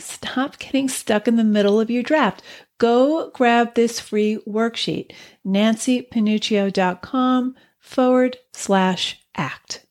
[0.00, 2.42] Stop getting stuck in the middle of your draft.
[2.78, 5.12] Go grab this free worksheet,
[5.46, 9.86] nancypanuccio.com forward slash act.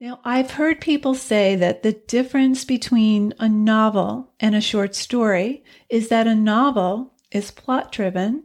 [0.00, 5.62] Now, I've heard people say that the difference between a novel and a short story
[5.88, 8.42] is that a novel is plot driven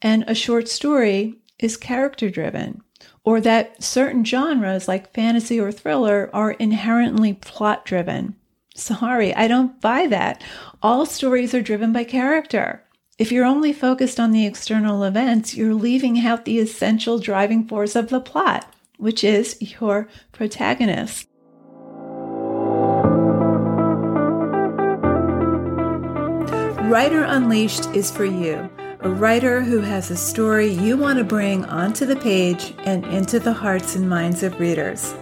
[0.00, 2.80] and a short story is character driven,
[3.24, 8.36] or that certain genres like fantasy or thriller are inherently plot driven.
[8.80, 10.42] Sorry, I don't buy that.
[10.82, 12.82] All stories are driven by character.
[13.18, 17.94] If you're only focused on the external events, you're leaving out the essential driving force
[17.94, 21.28] of the plot, which is your protagonist.
[26.88, 31.66] Writer Unleashed is for you, a writer who has a story you want to bring
[31.66, 35.14] onto the page and into the hearts and minds of readers.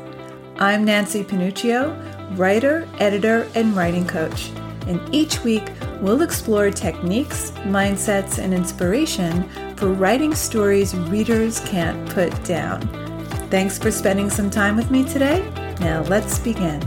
[0.60, 4.50] I'm Nancy Panuccio writer, editor, and writing coach.
[4.86, 12.32] And each week, we'll explore techniques, mindsets, and inspiration for writing stories readers can't put
[12.44, 12.80] down.
[13.50, 15.48] Thanks for spending some time with me today.
[15.80, 16.80] Now, let's begin.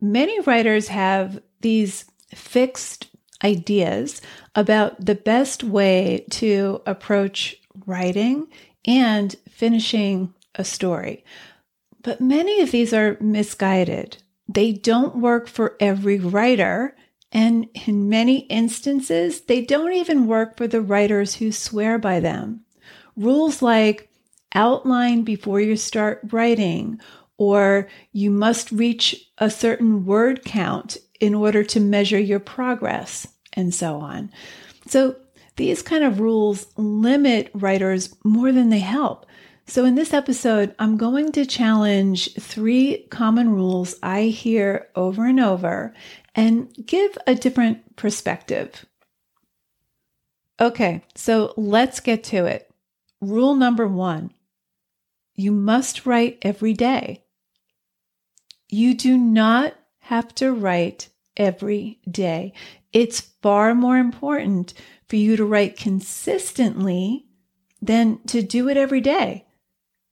[0.00, 3.08] Many writers have these fixed
[3.42, 4.20] ideas
[4.54, 8.48] about the best way to approach writing
[8.84, 11.24] and finishing a story.
[12.02, 14.18] But many of these are misguided.
[14.48, 16.96] They don't work for every writer.
[17.32, 22.62] And in many instances, they don't even work for the writers who swear by them.
[23.16, 24.10] Rules like
[24.54, 27.00] outline before you start writing,
[27.40, 33.74] or you must reach a certain word count in order to measure your progress and
[33.74, 34.30] so on.
[34.86, 35.16] So
[35.56, 39.24] these kind of rules limit writers more than they help.
[39.66, 45.38] So, in this episode, I'm going to challenge three common rules I hear over and
[45.38, 45.94] over
[46.34, 48.84] and give a different perspective.
[50.60, 52.68] Okay, so let's get to it.
[53.20, 54.32] Rule number one
[55.40, 57.24] you must write every day.
[58.70, 62.52] You do not have to write every day.
[62.92, 64.74] It's far more important
[65.08, 67.26] for you to write consistently
[67.82, 69.46] than to do it every day.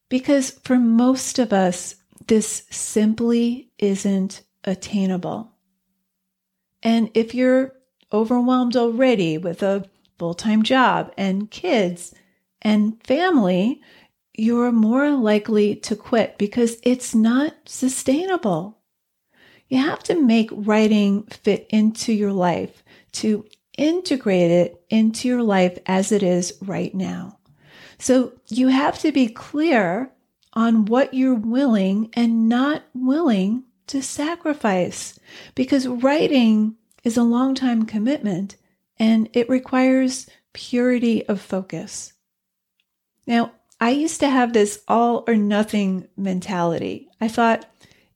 [0.09, 1.97] Because for most of us,
[2.27, 5.53] this simply isn't attainable.
[6.83, 7.75] And if you're
[8.13, 9.89] overwhelmed already with a
[10.19, 12.15] full time job and kids
[12.63, 13.81] and family,
[14.39, 18.79] you're more likely to quit because it's not sustainable.
[19.69, 22.83] You have to make writing fit into your life
[23.13, 23.45] to
[23.77, 27.39] integrate it into your life as it is right now.
[27.99, 30.11] So you have to be clear
[30.53, 35.19] on what you're willing and not willing to sacrifice
[35.55, 38.57] because writing is a long time commitment
[38.99, 42.13] and it requires purity of focus.
[43.27, 47.09] Now, I used to have this all or nothing mentality.
[47.21, 47.67] I thought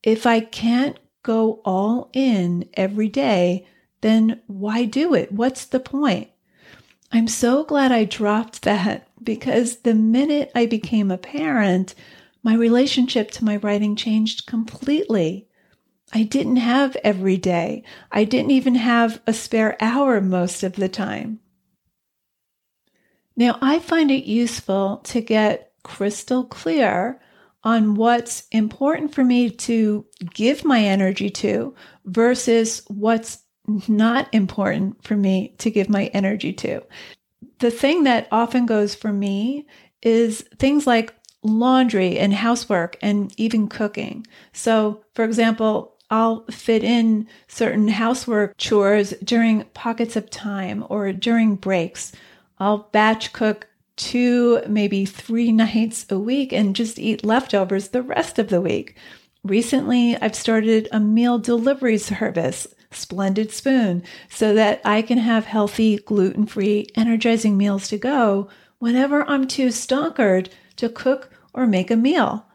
[0.03, 3.67] if I can't go all in every day,
[4.01, 5.31] then why do it?
[5.31, 6.29] What's the point?
[7.13, 11.95] I'm so glad I dropped that because the minute I became a parent,
[12.43, 15.47] my relationship to my writing changed completely.
[16.13, 17.85] I didn't have every day.
[18.11, 21.39] I didn't even have a spare hour most of the time.
[23.37, 27.21] Now, I find it useful to get crystal clear
[27.65, 31.75] on what's important for me to give my energy to
[32.05, 33.39] versus what's
[33.89, 36.83] not important for me to give my energy to.
[37.61, 39.67] The thing that often goes for me
[40.03, 41.15] is things like
[41.45, 44.27] laundry and housework and even cooking.
[44.53, 51.57] So, for example, I'll fit in certain housework chores during pockets of time or during
[51.57, 52.13] breaks.
[52.63, 53.67] I'll batch cook
[53.97, 58.97] two, maybe three nights a week and just eat leftovers the rest of the week.
[59.43, 65.97] Recently, I've started a meal delivery service splendid spoon so that I can have healthy,
[65.97, 68.49] gluten free, energizing meals to go
[68.79, 72.47] whenever I'm too stonkered to cook or make a meal.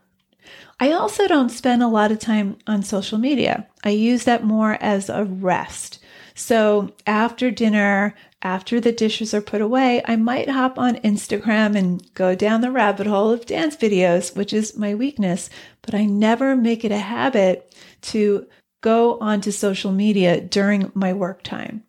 [0.80, 3.68] I also don't spend a lot of time on social media.
[3.84, 6.00] I use that more as a rest.
[6.36, 12.14] So after dinner, after the dishes are put away, I might hop on Instagram and
[12.14, 15.50] go down the rabbit hole of dance videos, which is my weakness,
[15.82, 18.48] but I never make it a habit to
[18.82, 21.84] go onto social media during my work time.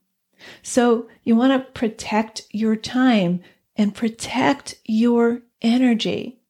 [0.63, 3.41] So you want to protect your time
[3.77, 6.41] and protect your energy.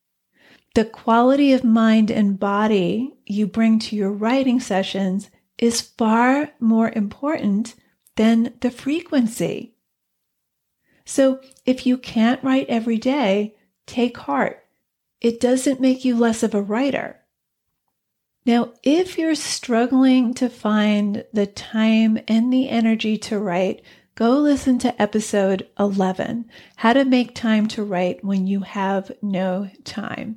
[0.75, 5.29] The quality of mind and body you bring to your writing sessions
[5.59, 7.75] is far more important
[8.15, 9.75] than the frequency.
[11.09, 13.57] So if you can't write every day,
[13.87, 14.63] take heart.
[15.23, 17.17] It doesn't make you less of a writer.
[18.45, 23.81] Now, if you're struggling to find the time and the energy to write,
[24.17, 26.45] go listen to episode 11
[26.77, 30.37] How to Make Time to Write When You Have No Time.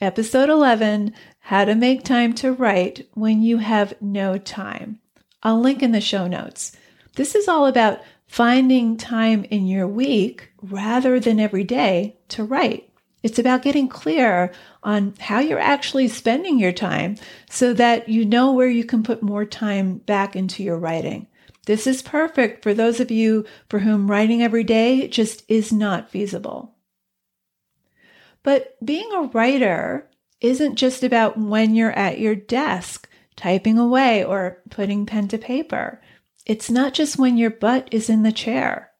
[0.00, 4.98] Episode 11 How to Make Time to Write When You Have No Time.
[5.44, 6.72] I'll link in the show notes.
[7.14, 12.88] This is all about finding time in your week rather than every day to write.
[13.22, 14.52] It's about getting clear
[14.82, 17.16] on how you're actually spending your time
[17.50, 21.26] so that you know where you can put more time back into your writing.
[21.66, 26.10] This is perfect for those of you for whom writing every day just is not
[26.10, 26.76] feasible.
[28.42, 30.08] But being a writer
[30.40, 36.00] isn't just about when you're at your desk typing away or putting pen to paper.
[36.48, 38.90] It's not just when your butt is in the chair.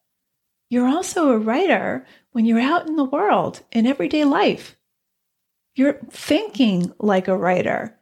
[0.69, 4.77] You're also a writer when you're out in the world in everyday life.
[5.75, 7.99] You're thinking like a writer.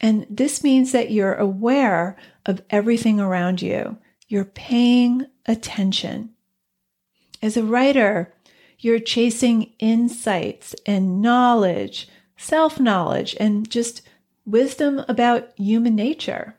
[0.00, 2.16] And this means that you're aware
[2.46, 3.98] of everything around you.
[4.28, 6.30] You're paying attention.
[7.42, 8.34] As a writer,
[8.78, 12.08] you're chasing insights and knowledge,
[12.38, 14.02] self knowledge, and just
[14.46, 16.55] wisdom about human nature.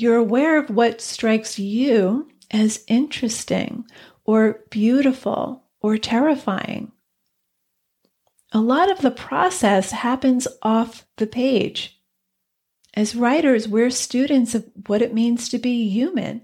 [0.00, 3.84] You're aware of what strikes you as interesting
[4.24, 6.92] or beautiful or terrifying.
[8.52, 12.00] A lot of the process happens off the page.
[12.94, 16.42] As writers, we're students of what it means to be human.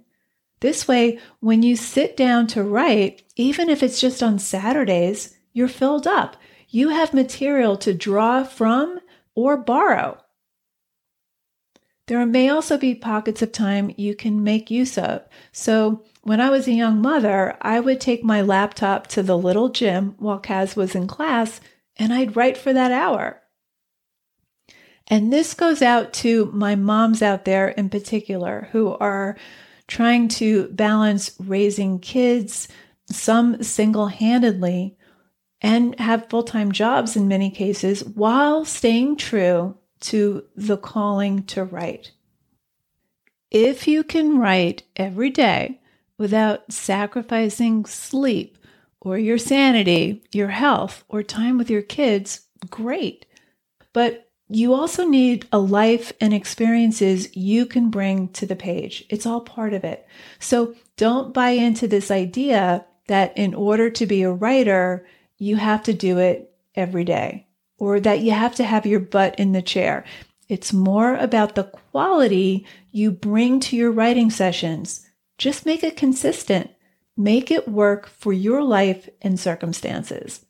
[0.59, 5.69] This way, when you sit down to write, even if it's just on Saturdays, you're
[5.69, 6.37] filled up.
[6.71, 8.99] You have material to draw from
[9.37, 10.24] or borrow.
[12.07, 15.23] There may also be pockets of time you can make use of.
[15.53, 19.69] So, when I was a young mother, I would take my laptop to the little
[19.69, 21.61] gym while Kaz was in class
[21.97, 23.43] and I'd write for that hour.
[25.07, 29.37] And this goes out to my moms out there in particular who are
[29.87, 32.69] trying to balance raising kids,
[33.07, 34.97] some single handedly,
[35.61, 41.65] and have full time jobs in many cases while staying true to the calling to
[41.65, 42.13] write.
[43.51, 45.81] If you can write every day
[46.19, 48.59] without sacrificing sleep
[49.01, 53.27] or your sanity, your health, or time with your kids, great.
[53.93, 59.05] But you also need a life and experiences you can bring to the page.
[59.09, 60.07] It's all part of it.
[60.39, 65.07] So don't buy into this idea that in order to be a writer,
[65.39, 67.44] you have to do it every day
[67.79, 70.05] or that you have to have your butt in the chair.
[70.49, 75.07] It's more about the quality you bring to your writing sessions.
[75.39, 76.71] Just make it consistent.
[77.17, 80.45] Make it work for your life and circumstances.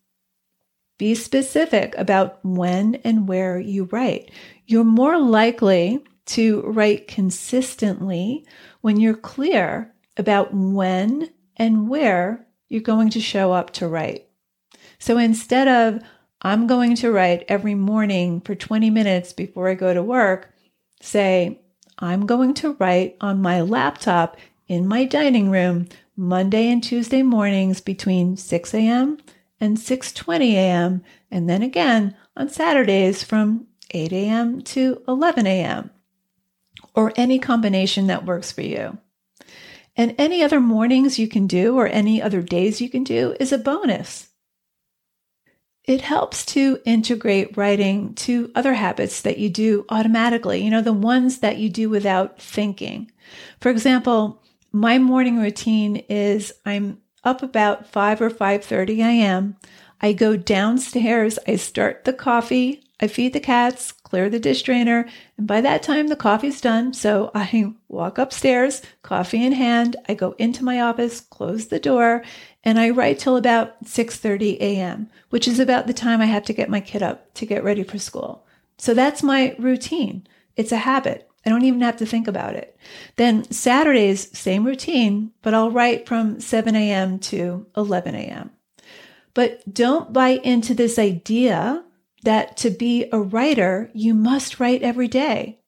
[0.97, 4.31] Be specific about when and where you write.
[4.65, 8.45] You're more likely to write consistently
[8.81, 14.27] when you're clear about when and where you're going to show up to write.
[14.97, 16.01] So instead of,
[16.45, 20.53] I'm going to write every morning for 20 minutes before I go to work.
[21.01, 21.59] Say,
[21.97, 24.37] I'm going to write on my laptop
[24.67, 29.17] in my dining room Monday and Tuesday mornings between 6 a.m.
[29.59, 31.01] and 6:20 a.m.
[31.31, 34.61] and then again on Saturdays from 8 a.m.
[34.61, 35.89] to 11 a.m.
[36.93, 38.99] or any combination that works for you.
[39.97, 43.51] And any other mornings you can do or any other days you can do is
[43.51, 44.29] a bonus.
[45.87, 50.93] It helps to integrate writing to other habits that you do automatically, you know, the
[50.93, 53.11] ones that you do without thinking.
[53.61, 59.57] For example, my morning routine is I'm up about 5 or 5:30 a.m.
[60.01, 65.05] I go downstairs, I start the coffee I feed the cats, clear the dish drainer,
[65.37, 66.93] and by that time the coffee's done.
[66.93, 72.23] So I walk upstairs, coffee in hand, I go into my office, close the door,
[72.65, 76.53] and I write till about 6:30 a.m., which is about the time I have to
[76.53, 78.45] get my kid up to get ready for school.
[78.77, 80.27] So that's my routine.
[80.57, 81.29] It's a habit.
[81.45, 82.75] I don't even have to think about it.
[83.17, 87.19] Then Saturdays, same routine, but I'll write from 7 a.m.
[87.19, 88.49] to 11 a.m.
[89.35, 91.83] But don't buy into this idea
[92.23, 95.59] that to be a writer, you must write every day.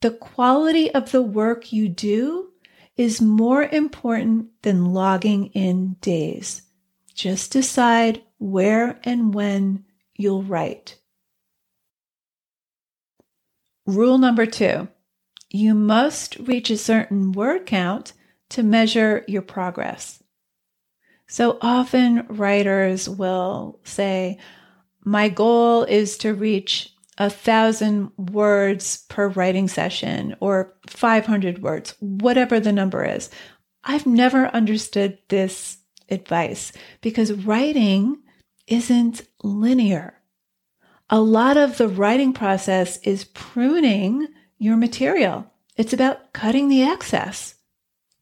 [0.00, 2.50] The quality of the work you do
[2.96, 6.62] is more important than logging in days.
[7.14, 9.84] Just decide where and when
[10.14, 10.98] you'll write.
[13.86, 14.88] Rule number two
[15.50, 18.12] you must reach a certain word count
[18.50, 20.22] to measure your progress.
[21.28, 24.38] So often writers will say,
[25.04, 32.60] my goal is to reach a thousand words per writing session or 500 words, whatever
[32.60, 33.30] the number is.
[33.84, 35.78] I've never understood this
[36.10, 38.18] advice because writing
[38.66, 40.14] isn't linear.
[41.08, 44.26] A lot of the writing process is pruning
[44.58, 45.50] your material.
[45.76, 47.54] It's about cutting the excess,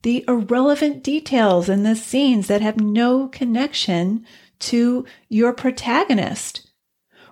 [0.02, 4.26] the irrelevant details and the scenes that have no connection
[4.60, 6.70] to your protagonist.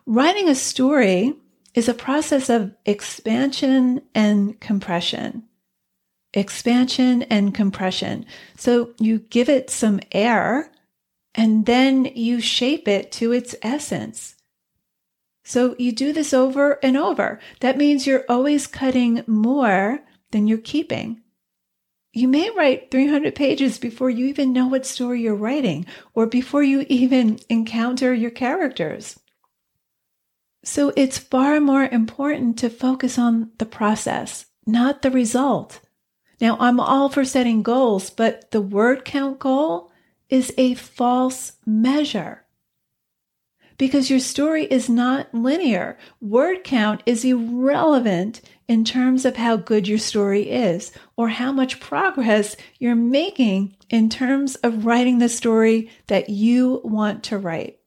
[0.06, 1.34] Writing a story
[1.74, 5.44] is a process of expansion and compression.
[6.34, 8.26] Expansion and compression.
[8.56, 10.70] So you give it some air
[11.34, 14.36] and then you shape it to its essence.
[15.44, 17.40] So you do this over and over.
[17.60, 20.00] That means you're always cutting more
[20.30, 21.20] than you're keeping.
[22.12, 26.62] You may write 300 pages before you even know what story you're writing or before
[26.62, 29.18] you even encounter your characters.
[30.64, 35.80] So it's far more important to focus on the process, not the result.
[36.40, 39.90] Now, I'm all for setting goals, but the word count goal
[40.28, 42.44] is a false measure
[43.82, 45.98] because your story is not linear.
[46.20, 51.80] Word count is irrelevant in terms of how good your story is or how much
[51.80, 57.80] progress you're making in terms of writing the story that you want to write.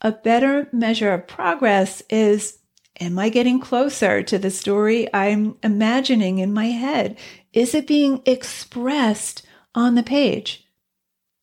[0.00, 2.58] A better measure of progress is
[3.00, 7.16] Am I getting closer to the story I'm imagining in my head?
[7.52, 10.66] Is it being expressed on the page?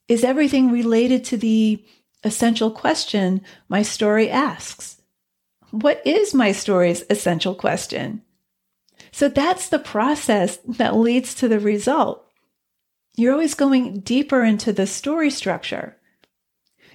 [0.09, 1.83] Is everything related to the
[2.23, 5.01] essential question my story asks?
[5.71, 8.21] What is my story's essential question?
[9.11, 12.25] So that's the process that leads to the result.
[13.15, 15.95] You're always going deeper into the story structure.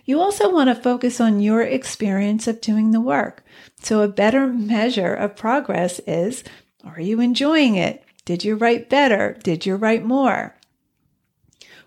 [0.04, 3.45] You also want to focus on your experience of doing the work.
[3.83, 6.45] So, a better measure of progress is
[6.85, 8.04] Are you enjoying it?
[8.25, 9.38] Did you write better?
[9.42, 10.57] Did you write more?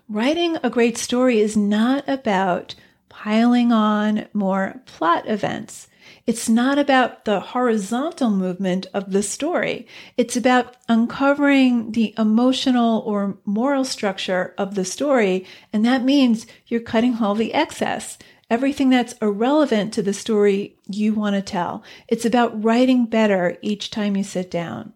[0.08, 2.74] Writing a great story is not about
[3.08, 5.88] piling on more plot events.
[6.26, 9.86] It's not about the horizontal movement of the story.
[10.16, 15.44] It's about uncovering the emotional or moral structure of the story.
[15.70, 18.16] And that means you're cutting all the excess,
[18.48, 21.84] everything that's irrelevant to the story you want to tell.
[22.08, 24.94] It's about writing better each time you sit down.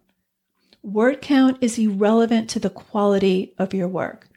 [0.81, 4.29] Word count is irrelevant to the quality of your work.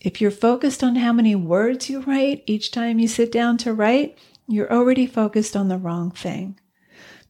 [0.00, 3.72] If you're focused on how many words you write each time you sit down to
[3.72, 4.18] write,
[4.52, 6.58] you're already focused on the wrong thing.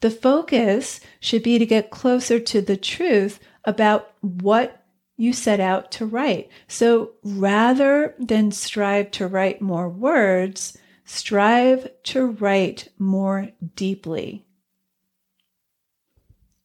[0.01, 4.85] The focus should be to get closer to the truth about what
[5.17, 6.51] you set out to write.
[6.67, 14.45] So rather than strive to write more words, strive to write more deeply.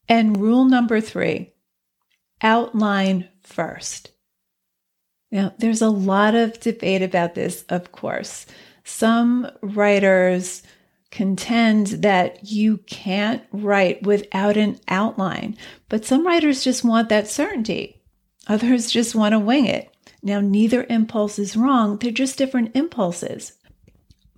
[0.10, 1.54] And rule number three
[2.42, 4.12] outline first.
[5.32, 8.46] Now, there's a lot of debate about this, of course.
[8.88, 10.64] Some writers
[11.12, 15.58] contend that you can't write without an outline,
[15.90, 18.02] but some writers just want that certainty.
[18.48, 19.94] Others just want to wing it.
[20.24, 23.52] Now, neither impulse is wrong, they're just different impulses.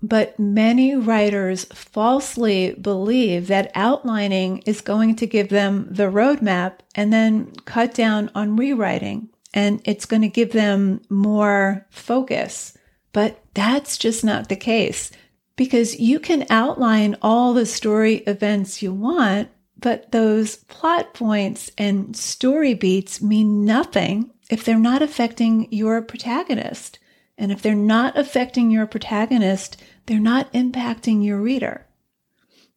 [0.02, 7.14] But many writers falsely believe that outlining is going to give them the roadmap and
[7.14, 12.76] then cut down on rewriting and it's going to give them more focus.
[13.20, 15.12] But that's just not the case
[15.58, 22.16] because you can outline all the story events you want, but those plot points and
[22.16, 26.98] story beats mean nothing if they're not affecting your protagonist.
[27.38, 31.88] And if they're not affecting your protagonist, they're not impacting your reader.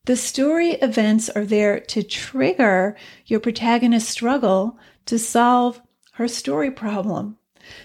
[0.07, 2.97] The story events are there to trigger
[3.27, 5.81] your protagonist's struggle to solve
[6.15, 7.39] her story problem.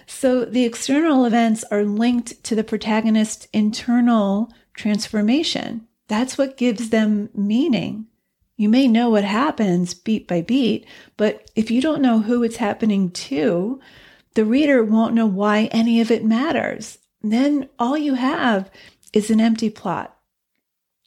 [0.06, 5.88] So the external events are linked to the protagonist's internal transformation.
[6.08, 8.08] That's what gives them meaning.
[8.56, 12.58] You may know what happens beat by beat, but if you don't know who it's
[12.58, 13.80] happening to,
[14.34, 16.98] the reader won't know why any of it matters.
[17.22, 18.72] Then all you have
[19.14, 20.18] is an empty plot.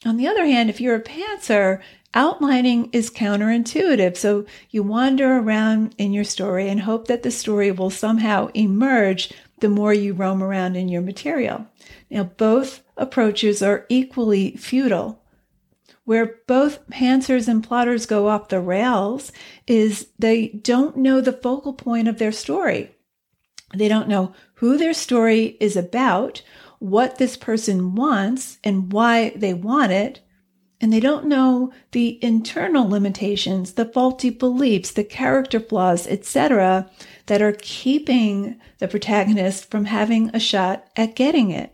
[0.05, 1.81] On the other hand, if you're a pantser,
[2.13, 4.17] outlining is counterintuitive.
[4.17, 9.31] So you wander around in your story and hope that the story will somehow emerge
[9.59, 11.67] the more you roam around in your material.
[12.09, 15.21] Now, both approaches are equally futile.
[16.03, 19.31] Where both pantsers and plotters go off the rails
[19.67, 22.91] is they don't know the focal point of their story.
[23.73, 26.41] They don't know who their story is about,
[26.79, 30.19] what this person wants, and why they want it.
[30.81, 36.89] And they don't know the internal limitations, the faulty beliefs, the character flaws, etc.,
[37.27, 41.71] that are keeping the protagonist from having a shot at getting it.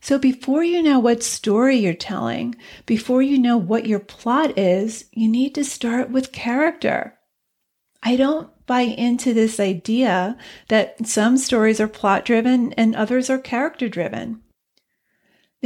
[0.00, 2.54] So before you know what story you're telling,
[2.86, 7.18] before you know what your plot is, you need to start with character.
[8.04, 10.36] I don't buy into this idea
[10.68, 14.42] that some stories are plot driven and others are character driven.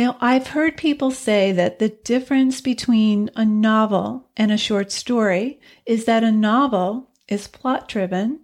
[0.01, 5.61] Now, I've heard people say that the difference between a novel and a short story
[5.85, 8.41] is that a novel is plot driven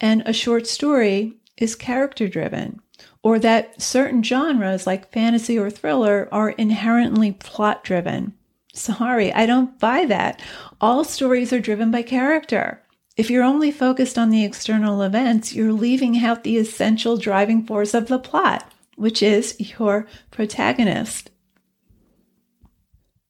[0.00, 2.78] and a short story is character driven,
[3.24, 8.32] or that certain genres like fantasy or thriller are inherently plot driven.
[8.72, 10.40] Sorry, I don't buy that.
[10.80, 12.84] All stories are driven by character.
[13.16, 17.94] If you're only focused on the external events, you're leaving out the essential driving force
[17.94, 18.69] of the plot,
[19.00, 21.30] which is your protagonist.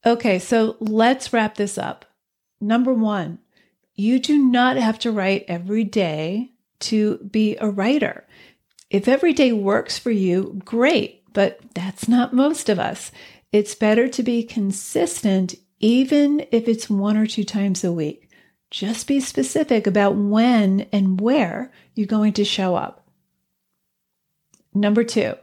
[0.05, 2.05] Okay, so let's wrap this up.
[2.61, 3.39] Number one,
[3.95, 8.27] you do not have to write every day to be a writer.
[8.91, 13.12] If every day works for you, great, but that's not most of us.
[13.53, 18.29] It's better to be consistent, even if it's one or two times a week.
[18.73, 23.07] Just be specific about when and where you're going to show up.
[24.75, 25.35] Number two,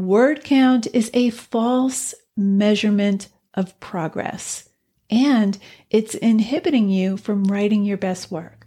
[0.00, 4.68] word count is a false measurement of progress,
[5.08, 5.58] and
[5.90, 8.66] it's inhibiting you from writing your best work.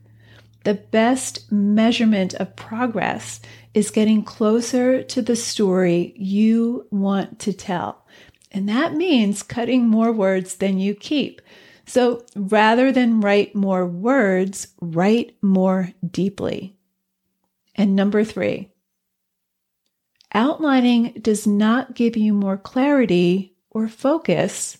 [0.63, 3.41] The best measurement of progress
[3.73, 8.05] is getting closer to the story you want to tell.
[8.51, 11.41] And that means cutting more words than you keep.
[11.85, 16.77] So rather than write more words, write more deeply.
[17.75, 18.69] And number three,
[20.33, 24.77] outlining does not give you more clarity or focus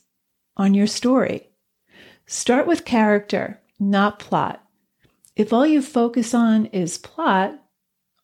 [0.57, 1.49] on your story.
[2.25, 4.63] Start with character, not plot.
[5.35, 7.59] If all you focus on is plot,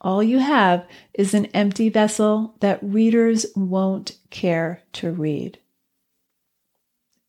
[0.02, 5.60] all you have is an empty vessel that readers won't care to read.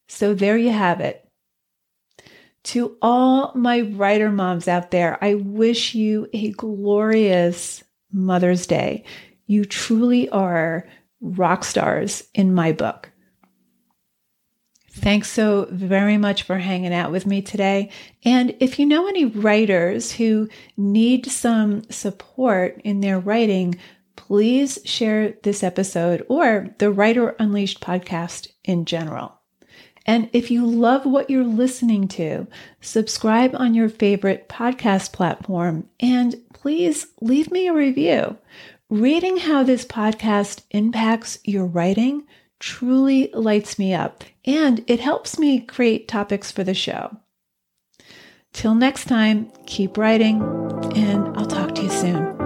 [0.08, 1.26] So there you have it.
[2.64, 7.82] To all my writer moms out there, I wish you a glorious
[8.12, 9.04] Mother's Day.
[9.50, 10.86] You truly are
[11.20, 13.10] rock stars in my book.
[14.92, 17.90] Thanks so very much for hanging out with me today.
[18.24, 23.74] And if you know any writers who need some support in their writing,
[24.14, 29.34] please share this episode or the Writer Unleashed podcast in general.
[30.06, 32.46] And if you love what you're listening to,
[32.80, 38.38] subscribe on your favorite podcast platform and please leave me a review.
[38.90, 42.24] Reading how this podcast impacts your writing
[42.59, 47.16] truly lights me up and it helps me create topics for the show.
[48.53, 50.42] Till next time, keep writing
[50.96, 52.39] and I'll talk to you soon.